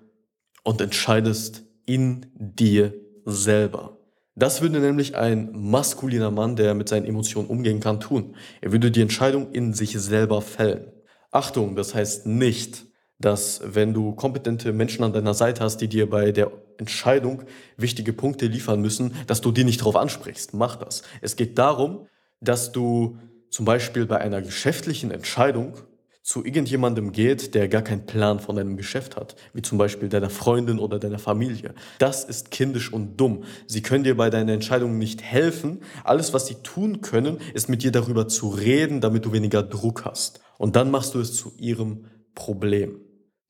und 0.64 0.81
entscheidest 0.81 1.62
in 1.87 2.26
dir 2.35 2.95
selber. 3.25 3.99
Das 4.35 4.62
würde 4.62 4.81
nämlich 4.81 5.14
ein 5.16 5.50
maskuliner 5.52 6.31
Mann, 6.31 6.57
der 6.57 6.75
mit 6.75 6.88
seinen 6.88 7.04
Emotionen 7.04 7.49
umgehen 7.49 7.81
kann, 7.81 8.00
tun. 8.00 8.35
Er 8.61 8.73
würde 8.73 8.90
die 8.90 9.02
Entscheidung 9.02 9.52
in 9.52 9.75
sich 9.75 9.99
selber 10.00 10.40
fällen. 10.40 10.90
Achtung, 11.31 11.76
das 11.76 11.95
heißt 11.95 12.26
nicht, 12.26 12.87
dass 13.19 13.61
wenn 13.64 13.95
du 13.95 14.12
kompetente 14.12 14.73
Menschen 14.73 15.04
an 15.04 15.12
deiner 15.12 15.35
Seite 15.35 15.62
hast, 15.62 15.78
die 15.78 15.88
dir 15.88 16.09
bei 16.09 16.33
der 16.33 16.50
Entscheidung 16.78 17.42
wichtige 17.76 18.12
Punkte 18.12 18.47
liefern 18.47 18.81
müssen, 18.81 19.14
dass 19.26 19.40
du 19.40 19.52
die 19.52 19.64
nicht 19.64 19.81
darauf 19.81 19.97
ansprichst. 19.97 20.54
Mach 20.54 20.76
das. 20.76 21.02
Es 21.21 21.37
geht 21.37 21.59
darum, 21.59 22.07
dass 22.40 22.73
du 22.73 23.19
zum 23.50 23.64
Beispiel 23.64 24.07
bei 24.07 24.19
einer 24.19 24.42
geschäftlichen 24.42 25.11
Entscheidung 25.11 25.75
zu 26.23 26.45
irgendjemandem 26.45 27.11
geht, 27.11 27.55
der 27.55 27.69
gar 27.69 27.83
keinen 27.83 28.07
Plan 28.07 28.38
von 28.38 28.55
deinem 28.55 28.76
Geschäft 28.76 29.17
hat, 29.17 29.35
wie 29.55 29.62
zum 29.62 29.76
Beispiel 29.76 30.09
deiner 30.09 30.31
Freundin 30.31 30.79
oder 30.79 31.00
deiner 31.00 31.19
Familie. 31.19 31.75
Das 31.99 32.25
ist 32.25 32.52
kindisch 32.52 32.93
und 32.93 33.21
dumm. 33.21 33.43
Sie 33.67 33.83
können 33.83 34.05
dir 34.05 34.17
bei 34.17 34.31
deiner 34.31 34.52
Entscheidung 34.52 34.99
nicht 34.99 35.21
helfen. 35.23 35.81
Alles, 36.05 36.33
was 36.33 36.47
sie 36.47 36.57
tun 36.62 37.00
können, 37.00 37.38
ist 37.55 37.69
mit 37.69 37.83
dir 37.83 37.91
darüber 37.91 38.29
zu 38.29 38.50
reden, 38.50 39.00
damit 39.00 39.25
du 39.25 39.33
weniger 39.33 39.64
Druck 39.64 40.05
hast. 40.05 40.41
Und 40.59 40.76
dann 40.76 40.93
machst 40.93 41.14
du 41.14 41.21
es 41.21 41.35
zu 41.35 41.52
ihrem 41.59 42.05
Problem. 42.35 43.00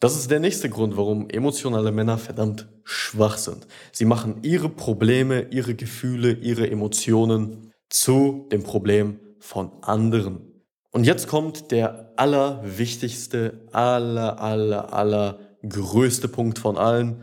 Das 0.00 0.16
ist 0.16 0.30
der 0.30 0.40
nächste 0.40 0.68
Grund, 0.68 0.96
warum 0.96 1.28
emotionale 1.28 1.92
Männer 1.92 2.18
verdammt 2.18 2.68
schwach 2.82 3.36
sind. 3.38 3.68
Sie 3.92 4.04
machen 4.04 4.38
ihre 4.42 4.68
Probleme, 4.68 5.46
ihre 5.50 5.74
Gefühle, 5.74 6.32
ihre 6.32 6.68
Emotionen 6.68 7.72
zu 7.88 8.48
dem 8.50 8.62
Problem 8.64 9.20
von 9.38 9.70
anderen. 9.82 10.51
Und 10.92 11.04
jetzt 11.04 11.26
kommt 11.26 11.70
der 11.70 12.12
allerwichtigste, 12.16 13.66
aller, 13.72 14.40
aller, 14.40 14.92
aller 14.92 15.38
größte 15.66 16.28
Punkt 16.28 16.58
von 16.58 16.76
allen, 16.76 17.22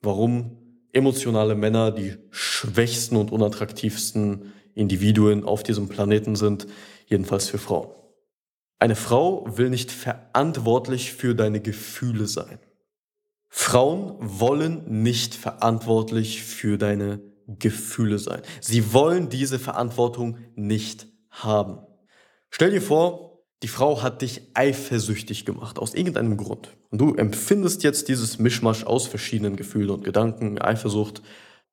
warum 0.00 0.56
emotionale 0.92 1.56
Männer 1.56 1.90
die 1.90 2.16
schwächsten 2.30 3.16
und 3.16 3.32
unattraktivsten 3.32 4.52
Individuen 4.74 5.44
auf 5.44 5.62
diesem 5.62 5.88
Planeten 5.88 6.36
sind, 6.36 6.66
jedenfalls 7.06 7.48
für 7.48 7.58
Frauen. 7.58 7.88
Eine 8.78 8.96
Frau 8.96 9.44
will 9.58 9.70
nicht 9.70 9.90
verantwortlich 9.90 11.12
für 11.12 11.34
deine 11.34 11.60
Gefühle 11.60 12.26
sein. 12.26 12.58
Frauen 13.48 14.14
wollen 14.20 15.02
nicht 15.02 15.34
verantwortlich 15.34 16.42
für 16.42 16.78
deine 16.78 17.20
Gefühle 17.46 18.20
sein. 18.20 18.42
Sie 18.60 18.92
wollen 18.92 19.28
diese 19.28 19.58
Verantwortung 19.58 20.38
nicht 20.54 21.08
haben. 21.30 21.80
Stell 22.50 22.70
dir 22.70 22.82
vor, 22.82 23.44
die 23.62 23.68
Frau 23.68 24.02
hat 24.02 24.22
dich 24.22 24.42
eifersüchtig 24.54 25.44
gemacht, 25.44 25.78
aus 25.78 25.94
irgendeinem 25.94 26.36
Grund. 26.36 26.76
Und 26.90 27.00
du 27.00 27.14
empfindest 27.14 27.82
jetzt 27.82 28.08
dieses 28.08 28.38
Mischmasch 28.38 28.84
aus 28.84 29.06
verschiedenen 29.06 29.56
Gefühlen 29.56 29.90
und 29.90 30.04
Gedanken, 30.04 30.58
Eifersucht, 30.58 31.22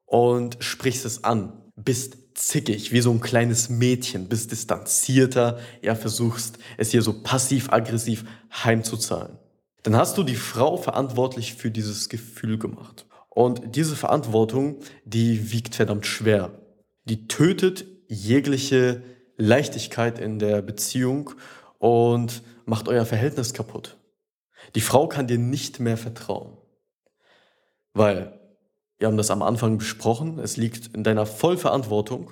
und 0.05 0.57
sprichst 0.59 1.05
es 1.05 1.23
an, 1.23 1.53
bist 1.75 2.17
zickig, 2.33 2.91
wie 2.91 3.01
so 3.01 3.11
ein 3.11 3.19
kleines 3.19 3.69
Mädchen, 3.69 4.29
bist 4.29 4.51
distanzierter, 4.51 5.59
ja, 5.81 5.95
versuchst 5.95 6.59
es 6.77 6.91
hier 6.91 7.01
so 7.01 7.21
passiv-aggressiv 7.21 8.25
heimzuzahlen. 8.51 9.37
Dann 9.83 9.95
hast 9.95 10.17
du 10.17 10.23
die 10.23 10.35
Frau 10.35 10.77
verantwortlich 10.77 11.53
für 11.53 11.71
dieses 11.71 12.09
Gefühl 12.09 12.57
gemacht. 12.57 13.05
Und 13.29 13.75
diese 13.75 13.95
Verantwortung, 13.95 14.79
die 15.05 15.51
wiegt 15.51 15.75
verdammt 15.75 16.05
schwer. 16.05 16.51
Die 17.05 17.27
tötet 17.27 17.85
jegliche 18.07 19.01
Leichtigkeit 19.37 20.19
in 20.19 20.39
der 20.39 20.61
Beziehung 20.61 21.31
und 21.79 22.43
macht 22.65 22.87
euer 22.87 23.05
Verhältnis 23.05 23.53
kaputt. 23.53 23.97
Die 24.75 24.81
Frau 24.81 25.07
kann 25.07 25.27
dir 25.27 25.37
nicht 25.37 25.79
mehr 25.79 25.97
vertrauen. 25.97 26.57
Weil 27.93 28.39
wir 28.97 29.07
haben 29.07 29.17
das 29.17 29.31
am 29.31 29.43
Anfang 29.43 29.77
besprochen. 29.77 30.39
Es 30.39 30.57
liegt 30.57 30.95
in 30.95 31.03
deiner 31.03 31.25
Vollverantwortung, 31.25 32.31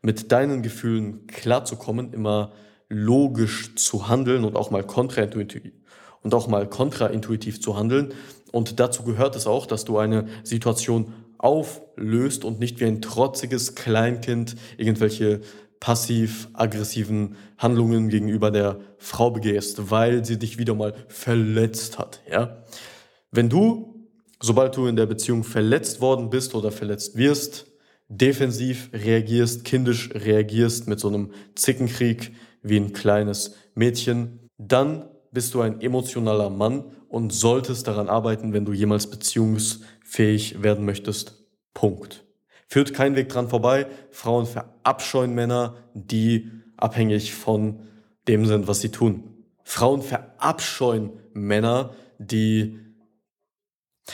mit 0.00 0.32
deinen 0.32 0.62
Gefühlen 0.62 1.26
klarzukommen, 1.26 2.12
immer 2.12 2.52
logisch 2.88 3.74
zu 3.76 4.08
handeln 4.08 4.44
und 4.44 4.56
auch 4.56 4.70
mal 4.70 4.84
kontraintuitiv 4.84 5.72
und 6.22 6.34
auch 6.34 6.48
mal 6.48 6.68
kontraintuitiv 6.68 7.60
zu 7.60 7.76
handeln 7.76 8.14
Und 8.52 8.80
dazu 8.80 9.02
gehört 9.02 9.36
es 9.36 9.46
auch, 9.46 9.66
dass 9.66 9.84
du 9.84 9.98
eine 9.98 10.28
Situation 10.42 11.12
auflöst 11.38 12.44
und 12.44 12.60
nicht 12.60 12.80
wie 12.80 12.86
ein 12.86 13.02
trotziges 13.02 13.74
Kleinkind 13.74 14.56
irgendwelche 14.78 15.40
passiv-aggressiven 15.84 17.36
Handlungen 17.58 18.08
gegenüber 18.08 18.50
der 18.50 18.80
Frau 18.96 19.30
begehst, 19.30 19.90
weil 19.90 20.24
sie 20.24 20.38
dich 20.38 20.56
wieder 20.56 20.74
mal 20.74 20.94
verletzt 21.08 21.98
hat. 21.98 22.22
Ja? 22.26 22.64
Wenn 23.30 23.50
du, 23.50 24.08
sobald 24.40 24.74
du 24.78 24.86
in 24.86 24.96
der 24.96 25.04
Beziehung 25.04 25.44
verletzt 25.44 26.00
worden 26.00 26.30
bist 26.30 26.54
oder 26.54 26.72
verletzt 26.72 27.18
wirst, 27.18 27.66
defensiv 28.08 28.88
reagierst, 28.94 29.66
kindisch 29.66 30.08
reagierst 30.14 30.88
mit 30.88 31.00
so 31.00 31.08
einem 31.08 31.32
Zickenkrieg 31.54 32.32
wie 32.62 32.78
ein 32.78 32.94
kleines 32.94 33.54
Mädchen, 33.74 34.48
dann 34.56 35.10
bist 35.32 35.52
du 35.52 35.60
ein 35.60 35.82
emotionaler 35.82 36.48
Mann 36.48 36.92
und 37.10 37.30
solltest 37.34 37.86
daran 37.88 38.08
arbeiten, 38.08 38.54
wenn 38.54 38.64
du 38.64 38.72
jemals 38.72 39.10
beziehungsfähig 39.10 40.62
werden 40.62 40.86
möchtest. 40.86 41.44
Punkt. 41.74 42.23
Führt 42.66 42.94
kein 42.94 43.16
Weg 43.16 43.28
dran 43.28 43.48
vorbei. 43.48 43.86
Frauen 44.10 44.46
verabscheuen 44.46 45.34
Männer, 45.34 45.76
die 45.94 46.50
abhängig 46.76 47.34
von 47.34 47.80
dem 48.28 48.46
sind, 48.46 48.66
was 48.66 48.80
sie 48.80 48.90
tun. 48.90 49.24
Frauen 49.62 50.02
verabscheuen 50.02 51.10
Männer, 51.32 51.94
die 52.18 52.78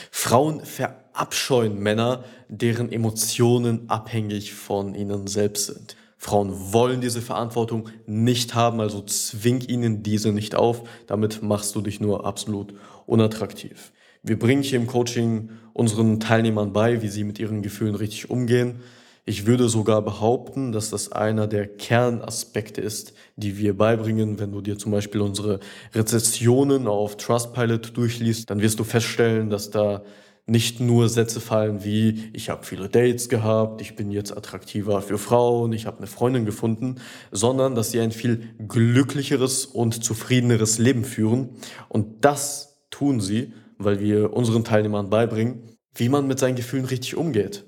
Frauen 0.09 0.63
verabscheuen 0.63 1.79
Männer, 1.79 2.23
deren 2.47 2.91
Emotionen 2.91 3.89
abhängig 3.89 4.53
von 4.53 4.95
ihnen 4.95 5.27
selbst 5.27 5.67
sind. 5.67 5.97
Frauen 6.17 6.71
wollen 6.71 7.01
diese 7.01 7.21
Verantwortung 7.21 7.89
nicht 8.05 8.53
haben, 8.53 8.79
also 8.79 9.01
zwing 9.01 9.61
ihnen 9.61 10.03
diese 10.03 10.31
nicht 10.31 10.55
auf. 10.55 10.83
Damit 11.07 11.41
machst 11.41 11.75
du 11.75 11.81
dich 11.81 11.99
nur 11.99 12.25
absolut 12.25 12.75
unattraktiv. 13.07 13.91
Wir 14.23 14.37
bringen 14.37 14.61
hier 14.61 14.77
im 14.77 14.85
Coaching 14.85 15.49
unseren 15.73 16.19
Teilnehmern 16.19 16.73
bei, 16.73 17.01
wie 17.01 17.07
sie 17.07 17.23
mit 17.23 17.39
ihren 17.39 17.63
Gefühlen 17.63 17.95
richtig 17.95 18.29
umgehen. 18.29 18.81
Ich 19.25 19.47
würde 19.47 19.67
sogar 19.67 20.03
behaupten, 20.03 20.71
dass 20.71 20.91
das 20.91 21.11
einer 21.11 21.47
der 21.47 21.65
Kernaspekte 21.67 22.81
ist, 22.81 23.13
die 23.35 23.57
wir 23.57 23.75
beibringen. 23.75 24.39
Wenn 24.39 24.51
du 24.51 24.61
dir 24.61 24.77
zum 24.77 24.91
Beispiel 24.91 25.21
unsere 25.21 25.59
Rezessionen 25.95 26.87
auf 26.87 27.17
Trustpilot 27.17 27.97
durchliest, 27.97 28.51
dann 28.51 28.61
wirst 28.61 28.79
du 28.79 28.83
feststellen, 28.83 29.49
dass 29.49 29.71
da 29.71 30.03
nicht 30.45 30.79
nur 30.79 31.09
Sätze 31.09 31.39
fallen 31.39 31.83
wie 31.83 32.29
ich 32.33 32.49
habe 32.49 32.65
viele 32.65 32.89
Dates 32.89 33.29
gehabt, 33.29 33.81
ich 33.81 33.95
bin 33.95 34.11
jetzt 34.11 34.35
attraktiver 34.35 35.01
für 35.01 35.17
Frauen, 35.17 35.71
ich 35.71 35.85
habe 35.85 35.97
eine 35.99 36.07
Freundin 36.07 36.45
gefunden, 36.45 36.95
sondern 37.31 37.73
dass 37.73 37.91
sie 37.91 37.99
ein 37.99 38.11
viel 38.11 38.49
glücklicheres 38.67 39.65
und 39.65 40.03
zufriedeneres 40.03 40.77
Leben 40.77 41.05
führen. 41.05 41.49
Und 41.89 42.25
das 42.25 42.79
tun 42.89 43.21
sie, 43.21 43.53
weil 43.83 43.99
wir 43.99 44.33
unseren 44.33 44.63
Teilnehmern 44.63 45.09
beibringen, 45.09 45.77
wie 45.95 46.09
man 46.09 46.27
mit 46.27 46.39
seinen 46.39 46.55
Gefühlen 46.55 46.85
richtig 46.85 47.15
umgeht. 47.17 47.65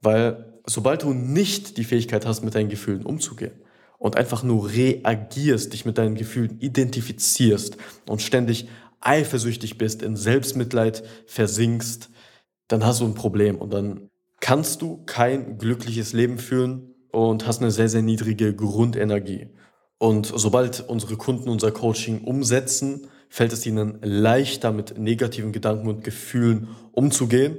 Weil 0.00 0.60
sobald 0.66 1.02
du 1.02 1.12
nicht 1.12 1.76
die 1.76 1.84
Fähigkeit 1.84 2.26
hast, 2.26 2.42
mit 2.42 2.54
deinen 2.54 2.68
Gefühlen 2.68 3.04
umzugehen 3.04 3.62
und 3.98 4.16
einfach 4.16 4.42
nur 4.42 4.70
reagierst, 4.70 5.72
dich 5.72 5.84
mit 5.84 5.98
deinen 5.98 6.14
Gefühlen 6.14 6.58
identifizierst 6.60 7.76
und 8.08 8.22
ständig 8.22 8.68
eifersüchtig 9.00 9.78
bist, 9.78 10.02
in 10.02 10.16
Selbstmitleid 10.16 11.02
versinkst, 11.26 12.10
dann 12.68 12.84
hast 12.84 13.00
du 13.00 13.04
ein 13.04 13.14
Problem 13.14 13.56
und 13.56 13.72
dann 13.72 14.08
kannst 14.40 14.82
du 14.82 15.04
kein 15.04 15.58
glückliches 15.58 16.12
Leben 16.12 16.38
führen 16.38 16.94
und 17.12 17.46
hast 17.46 17.60
eine 17.60 17.70
sehr, 17.70 17.88
sehr 17.88 18.02
niedrige 18.02 18.54
Grundenergie. 18.54 19.48
Und 19.98 20.32
sobald 20.34 20.88
unsere 20.88 21.16
Kunden 21.16 21.48
unser 21.48 21.72
Coaching 21.72 22.22
umsetzen, 22.22 23.08
fällt 23.30 23.52
es 23.52 23.64
ihnen 23.64 23.98
leichter, 24.02 24.72
mit 24.72 24.98
negativen 24.98 25.52
Gedanken 25.52 25.88
und 25.88 26.04
Gefühlen 26.04 26.68
umzugehen. 26.92 27.58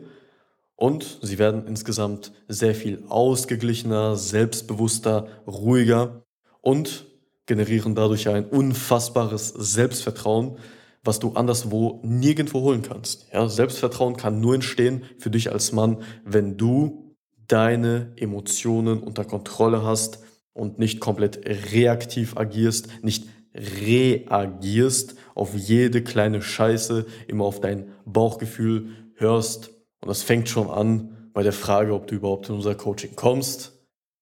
Und 0.75 1.19
sie 1.21 1.39
werden 1.39 1.65
insgesamt 1.65 2.33
sehr 2.47 2.75
viel 2.75 3.03
ausgeglichener, 3.07 4.15
selbstbewusster, 4.15 5.27
ruhiger 5.47 6.23
und 6.59 7.05
generieren 7.45 7.95
dadurch 7.95 8.27
ein 8.27 8.45
unfassbares 8.45 9.49
Selbstvertrauen, 9.49 10.57
was 11.03 11.19
du 11.19 11.33
anderswo 11.33 11.99
nirgendwo 12.03 12.61
holen 12.61 12.81
kannst. 12.81 13.27
Ja, 13.33 13.47
Selbstvertrauen 13.47 14.17
kann 14.17 14.39
nur 14.39 14.55
entstehen 14.55 15.03
für 15.17 15.31
dich 15.31 15.51
als 15.51 15.71
Mann, 15.71 16.03
wenn 16.25 16.57
du 16.57 17.15
deine 17.47 18.13
Emotionen 18.17 19.01
unter 19.01 19.25
Kontrolle 19.25 19.83
hast 19.83 20.19
und 20.53 20.79
nicht 20.79 20.99
komplett 20.99 21.45
reaktiv 21.73 22.37
agierst, 22.37 22.89
nicht 23.03 23.27
reagierst 23.53 25.15
auf 25.35 25.55
jede 25.55 26.03
kleine 26.03 26.41
Scheiße, 26.41 27.05
immer 27.27 27.45
auf 27.45 27.59
dein 27.61 27.91
Bauchgefühl 28.05 28.89
hörst. 29.15 29.69
Und 30.01 30.09
das 30.09 30.23
fängt 30.23 30.49
schon 30.49 30.69
an 30.69 31.29
bei 31.33 31.43
der 31.43 31.53
Frage, 31.53 31.93
ob 31.93 32.07
du 32.07 32.15
überhaupt 32.15 32.49
in 32.49 32.55
unser 32.55 32.75
Coaching 32.75 33.15
kommst. 33.15 33.73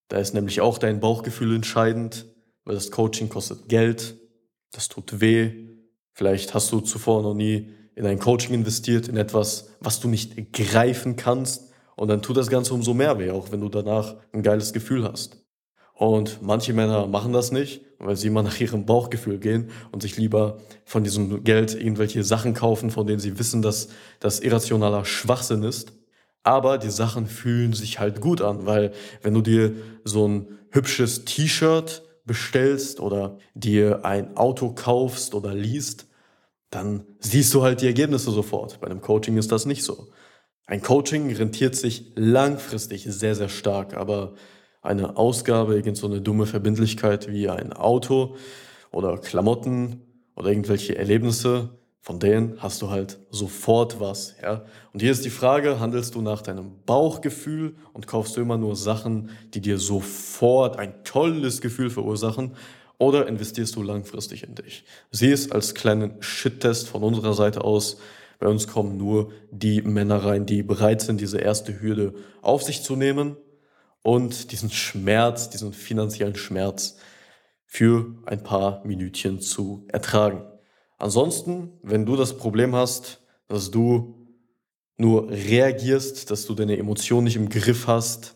Da 0.07 0.17
ist 0.17 0.33
nämlich 0.33 0.61
auch 0.61 0.77
dein 0.77 0.99
Bauchgefühl 0.99 1.55
entscheidend, 1.55 2.25
weil 2.65 2.75
das 2.75 2.91
Coaching 2.91 3.29
kostet 3.29 3.69
Geld, 3.69 4.17
das 4.71 4.87
tut 4.87 5.21
weh, 5.21 5.69
Vielleicht 6.19 6.53
hast 6.53 6.69
du 6.73 6.81
zuvor 6.81 7.21
noch 7.21 7.33
nie 7.33 7.69
in 7.95 8.05
ein 8.05 8.19
Coaching 8.19 8.53
investiert, 8.53 9.07
in 9.07 9.15
etwas, 9.15 9.69
was 9.79 10.01
du 10.01 10.09
nicht 10.09 10.51
greifen 10.51 11.15
kannst. 11.15 11.71
Und 11.95 12.09
dann 12.09 12.21
tut 12.21 12.35
das 12.35 12.49
Ganze 12.49 12.73
umso 12.73 12.93
mehr 12.93 13.17
weh, 13.19 13.31
auch 13.31 13.53
wenn 13.53 13.61
du 13.61 13.69
danach 13.69 14.17
ein 14.33 14.43
geiles 14.43 14.73
Gefühl 14.73 15.05
hast. 15.05 15.37
Und 15.99 16.41
manche 16.41 16.71
Männer 16.71 17.07
machen 17.07 17.33
das 17.33 17.51
nicht, 17.51 17.81
weil 17.97 18.15
sie 18.15 18.27
immer 18.27 18.41
nach 18.41 18.57
ihrem 18.57 18.85
Bauchgefühl 18.85 19.37
gehen 19.37 19.69
und 19.91 20.01
sich 20.01 20.15
lieber 20.15 20.59
von 20.85 21.03
diesem 21.03 21.43
Geld 21.43 21.75
irgendwelche 21.75 22.23
Sachen 22.23 22.53
kaufen, 22.53 22.89
von 22.89 23.05
denen 23.05 23.19
sie 23.19 23.37
wissen, 23.37 23.61
dass 23.61 23.89
das 24.21 24.39
irrationaler 24.39 25.03
Schwachsinn 25.03 25.61
ist. 25.61 25.91
Aber 26.41 26.77
die 26.77 26.89
Sachen 26.89 27.27
fühlen 27.27 27.73
sich 27.73 27.99
halt 27.99 28.21
gut 28.21 28.41
an, 28.41 28.65
weil 28.65 28.93
wenn 29.23 29.33
du 29.33 29.41
dir 29.41 29.73
so 30.05 30.25
ein 30.25 30.47
hübsches 30.69 31.25
T-Shirt 31.25 32.03
bestellst 32.23 33.01
oder 33.01 33.37
dir 33.53 34.05
ein 34.05 34.37
Auto 34.37 34.69
kaufst 34.69 35.33
oder 35.33 35.53
liest, 35.53 36.07
dann 36.69 37.03
siehst 37.19 37.53
du 37.53 37.61
halt 37.61 37.81
die 37.81 37.87
Ergebnisse 37.87 38.31
sofort. 38.31 38.79
Bei 38.79 38.87
einem 38.87 39.01
Coaching 39.01 39.35
ist 39.35 39.51
das 39.51 39.65
nicht 39.65 39.83
so. 39.83 40.07
Ein 40.65 40.81
Coaching 40.81 41.35
rentiert 41.35 41.75
sich 41.75 42.13
langfristig 42.15 43.03
sehr, 43.03 43.35
sehr 43.35 43.49
stark, 43.49 43.97
aber 43.97 44.35
eine 44.81 45.17
Ausgabe, 45.17 45.75
irgend 45.75 45.97
so 45.97 46.07
eine 46.07 46.21
dumme 46.21 46.45
Verbindlichkeit 46.45 47.29
wie 47.29 47.49
ein 47.49 47.73
Auto 47.73 48.35
oder 48.91 49.17
Klamotten 49.17 50.01
oder 50.35 50.49
irgendwelche 50.49 50.97
Erlebnisse, 50.97 51.69
von 52.01 52.19
denen 52.19 52.61
hast 52.61 52.81
du 52.81 52.89
halt 52.89 53.19
sofort 53.29 53.99
was. 53.99 54.35
Ja? 54.41 54.65
Und 54.93 55.01
hier 55.01 55.11
ist 55.11 55.25
die 55.25 55.29
Frage, 55.29 55.79
handelst 55.79 56.15
du 56.15 56.21
nach 56.21 56.41
deinem 56.41 56.71
Bauchgefühl 56.85 57.75
und 57.93 58.07
kaufst 58.07 58.37
du 58.37 58.41
immer 58.41 58.57
nur 58.57 58.75
Sachen, 58.75 59.29
die 59.53 59.61
dir 59.61 59.77
sofort 59.77 60.79
ein 60.79 61.03
tolles 61.03 61.59
Gefühl 61.59 61.89
verursachen 61.89 62.53
oder 62.97 63.27
investierst 63.27 63.75
du 63.75 63.83
langfristig 63.83 64.43
in 64.43 64.55
dich? 64.55 64.85
Sieh 65.11 65.31
es 65.31 65.51
als 65.51 65.75
kleinen 65.75 66.21
Shit-Test 66.21 66.87
von 66.87 67.03
unserer 67.03 67.33
Seite 67.33 67.63
aus. 67.63 67.97
Bei 68.39 68.47
uns 68.47 68.67
kommen 68.69 68.95
nur 68.95 69.31
die 69.51 69.81
Männer 69.81 70.23
rein, 70.23 70.45
die 70.45 70.63
bereit 70.63 71.01
sind, 71.01 71.19
diese 71.19 71.39
erste 71.39 71.81
Hürde 71.81 72.13
auf 72.41 72.63
sich 72.63 72.81
zu 72.81 72.95
nehmen 72.95 73.35
und 74.01 74.51
diesen 74.51 74.69
Schmerz, 74.69 75.49
diesen 75.49 75.73
finanziellen 75.73 76.35
Schmerz 76.35 76.97
für 77.65 78.15
ein 78.25 78.43
paar 78.43 78.83
Minütchen 78.85 79.41
zu 79.41 79.85
ertragen. 79.89 80.43
Ansonsten, 80.97 81.73
wenn 81.83 82.05
du 82.05 82.15
das 82.15 82.37
Problem 82.37 82.75
hast, 82.75 83.21
dass 83.47 83.71
du 83.71 84.27
nur 84.97 85.29
reagierst, 85.29 86.29
dass 86.29 86.45
du 86.45 86.55
deine 86.55 86.77
Emotionen 86.77 87.25
nicht 87.25 87.37
im 87.37 87.49
Griff 87.49 87.87
hast, 87.87 88.35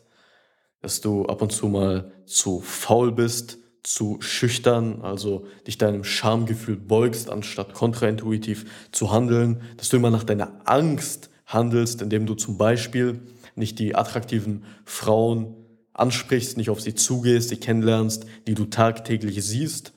dass 0.82 1.02
du 1.02 1.26
ab 1.26 1.42
und 1.42 1.52
zu 1.52 1.68
mal 1.68 2.12
zu 2.26 2.62
faul 2.62 3.12
bist, 3.12 3.58
zu 3.84 4.18
schüchtern, 4.22 5.02
also 5.02 5.46
dich 5.68 5.78
deinem 5.78 6.04
Schamgefühl 6.04 6.78
beugst, 6.78 7.30
anstatt 7.30 7.74
kontraintuitiv 7.74 8.66
zu 8.92 9.12
handeln, 9.12 9.62
dass 9.78 9.90
du 9.90 9.98
immer 9.98 10.10
nach 10.10 10.24
deiner 10.24 10.62
Angst 10.66 11.30
handelst, 11.46 12.02
indem 12.02 12.26
du 12.26 12.36
zum 12.36 12.58
Beispiel 12.58 13.22
nicht 13.56 13.80
die 13.80 13.96
attraktiven 13.96 14.66
Frauen 14.86 15.56
ansprichst, 15.94 16.58
nicht 16.58 16.70
auf 16.70 16.82
sie 16.82 16.96
zugehst, 16.96 17.50
sie 17.50 17.58
kennenlernst, 17.58 18.26
die 18.48 18.56
du 18.56 18.66
tagtäglich 18.66 19.44
siehst, 19.44 19.94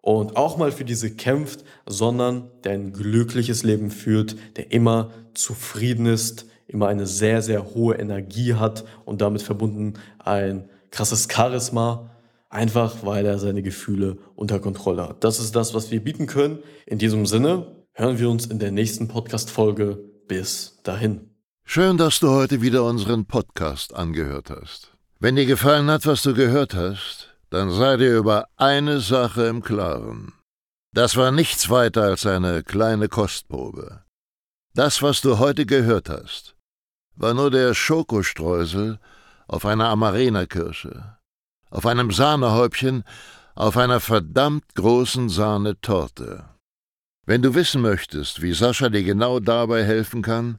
und 0.00 0.36
auch 0.36 0.56
mal 0.56 0.70
für 0.70 0.84
diese 0.84 1.10
kämpft, 1.10 1.64
sondern 1.86 2.50
der 2.62 2.72
ein 2.72 2.92
glückliches 2.92 3.62
Leben 3.62 3.90
führt, 3.90 4.36
der 4.56 4.70
immer 4.70 5.10
zufrieden 5.32 6.06
ist, 6.06 6.46
immer 6.66 6.88
eine 6.88 7.06
sehr, 7.06 7.42
sehr 7.42 7.74
hohe 7.74 7.96
Energie 7.96 8.54
hat 8.54 8.84
und 9.04 9.20
damit 9.20 9.42
verbunden 9.42 9.94
ein 10.18 10.68
krasses 10.90 11.28
Charisma, 11.30 12.10
einfach 12.50 13.04
weil 13.04 13.26
er 13.26 13.38
seine 13.38 13.62
Gefühle 13.62 14.18
unter 14.36 14.60
Kontrolle 14.60 15.08
hat. 15.08 15.24
Das 15.24 15.40
ist 15.40 15.56
das, 15.56 15.74
was 15.74 15.90
wir 15.90 16.04
bieten 16.04 16.26
können. 16.26 16.58
In 16.86 16.98
diesem 16.98 17.26
Sinne 17.26 17.74
hören 17.92 18.18
wir 18.18 18.30
uns 18.30 18.46
in 18.46 18.58
der 18.58 18.70
nächsten 18.70 19.08
Podcast-Folge. 19.08 19.98
Bis 20.26 20.80
dahin. 20.84 21.33
Schön, 21.66 21.96
dass 21.96 22.20
du 22.20 22.28
heute 22.28 22.60
wieder 22.60 22.84
unseren 22.84 23.24
Podcast 23.26 23.94
angehört 23.94 24.50
hast. 24.50 24.92
Wenn 25.18 25.34
dir 25.34 25.46
gefallen 25.46 25.90
hat, 25.90 26.06
was 26.06 26.22
du 26.22 26.32
gehört 26.34 26.74
hast, 26.74 27.34
dann 27.50 27.70
sei 27.70 27.96
dir 27.96 28.16
über 28.16 28.46
eine 28.56 29.00
Sache 29.00 29.46
im 29.46 29.62
Klaren. 29.62 30.34
Das 30.92 31.16
war 31.16 31.32
nichts 31.32 31.70
weiter 31.70 32.02
als 32.04 32.26
eine 32.26 32.62
kleine 32.62 33.08
Kostprobe. 33.08 34.04
Das, 34.74 35.02
was 35.02 35.20
du 35.20 35.38
heute 35.38 35.66
gehört 35.66 36.08
hast, 36.10 36.54
war 37.16 37.34
nur 37.34 37.50
der 37.50 37.74
Schokostreusel 37.74 39.00
auf 39.48 39.66
einer 39.66 39.88
Amarena-Kirsche, 39.88 41.16
auf 41.70 41.86
einem 41.86 42.12
Sahnehäubchen, 42.12 43.02
auf 43.56 43.76
einer 43.76 44.00
verdammt 44.00 44.74
großen 44.74 45.28
Sahnetorte. 45.28 46.44
Wenn 47.26 47.42
du 47.42 47.54
wissen 47.54 47.80
möchtest, 47.80 48.42
wie 48.42 48.52
Sascha 48.52 48.90
dir 48.90 49.02
genau 49.02 49.40
dabei 49.40 49.82
helfen 49.82 50.22
kann, 50.22 50.58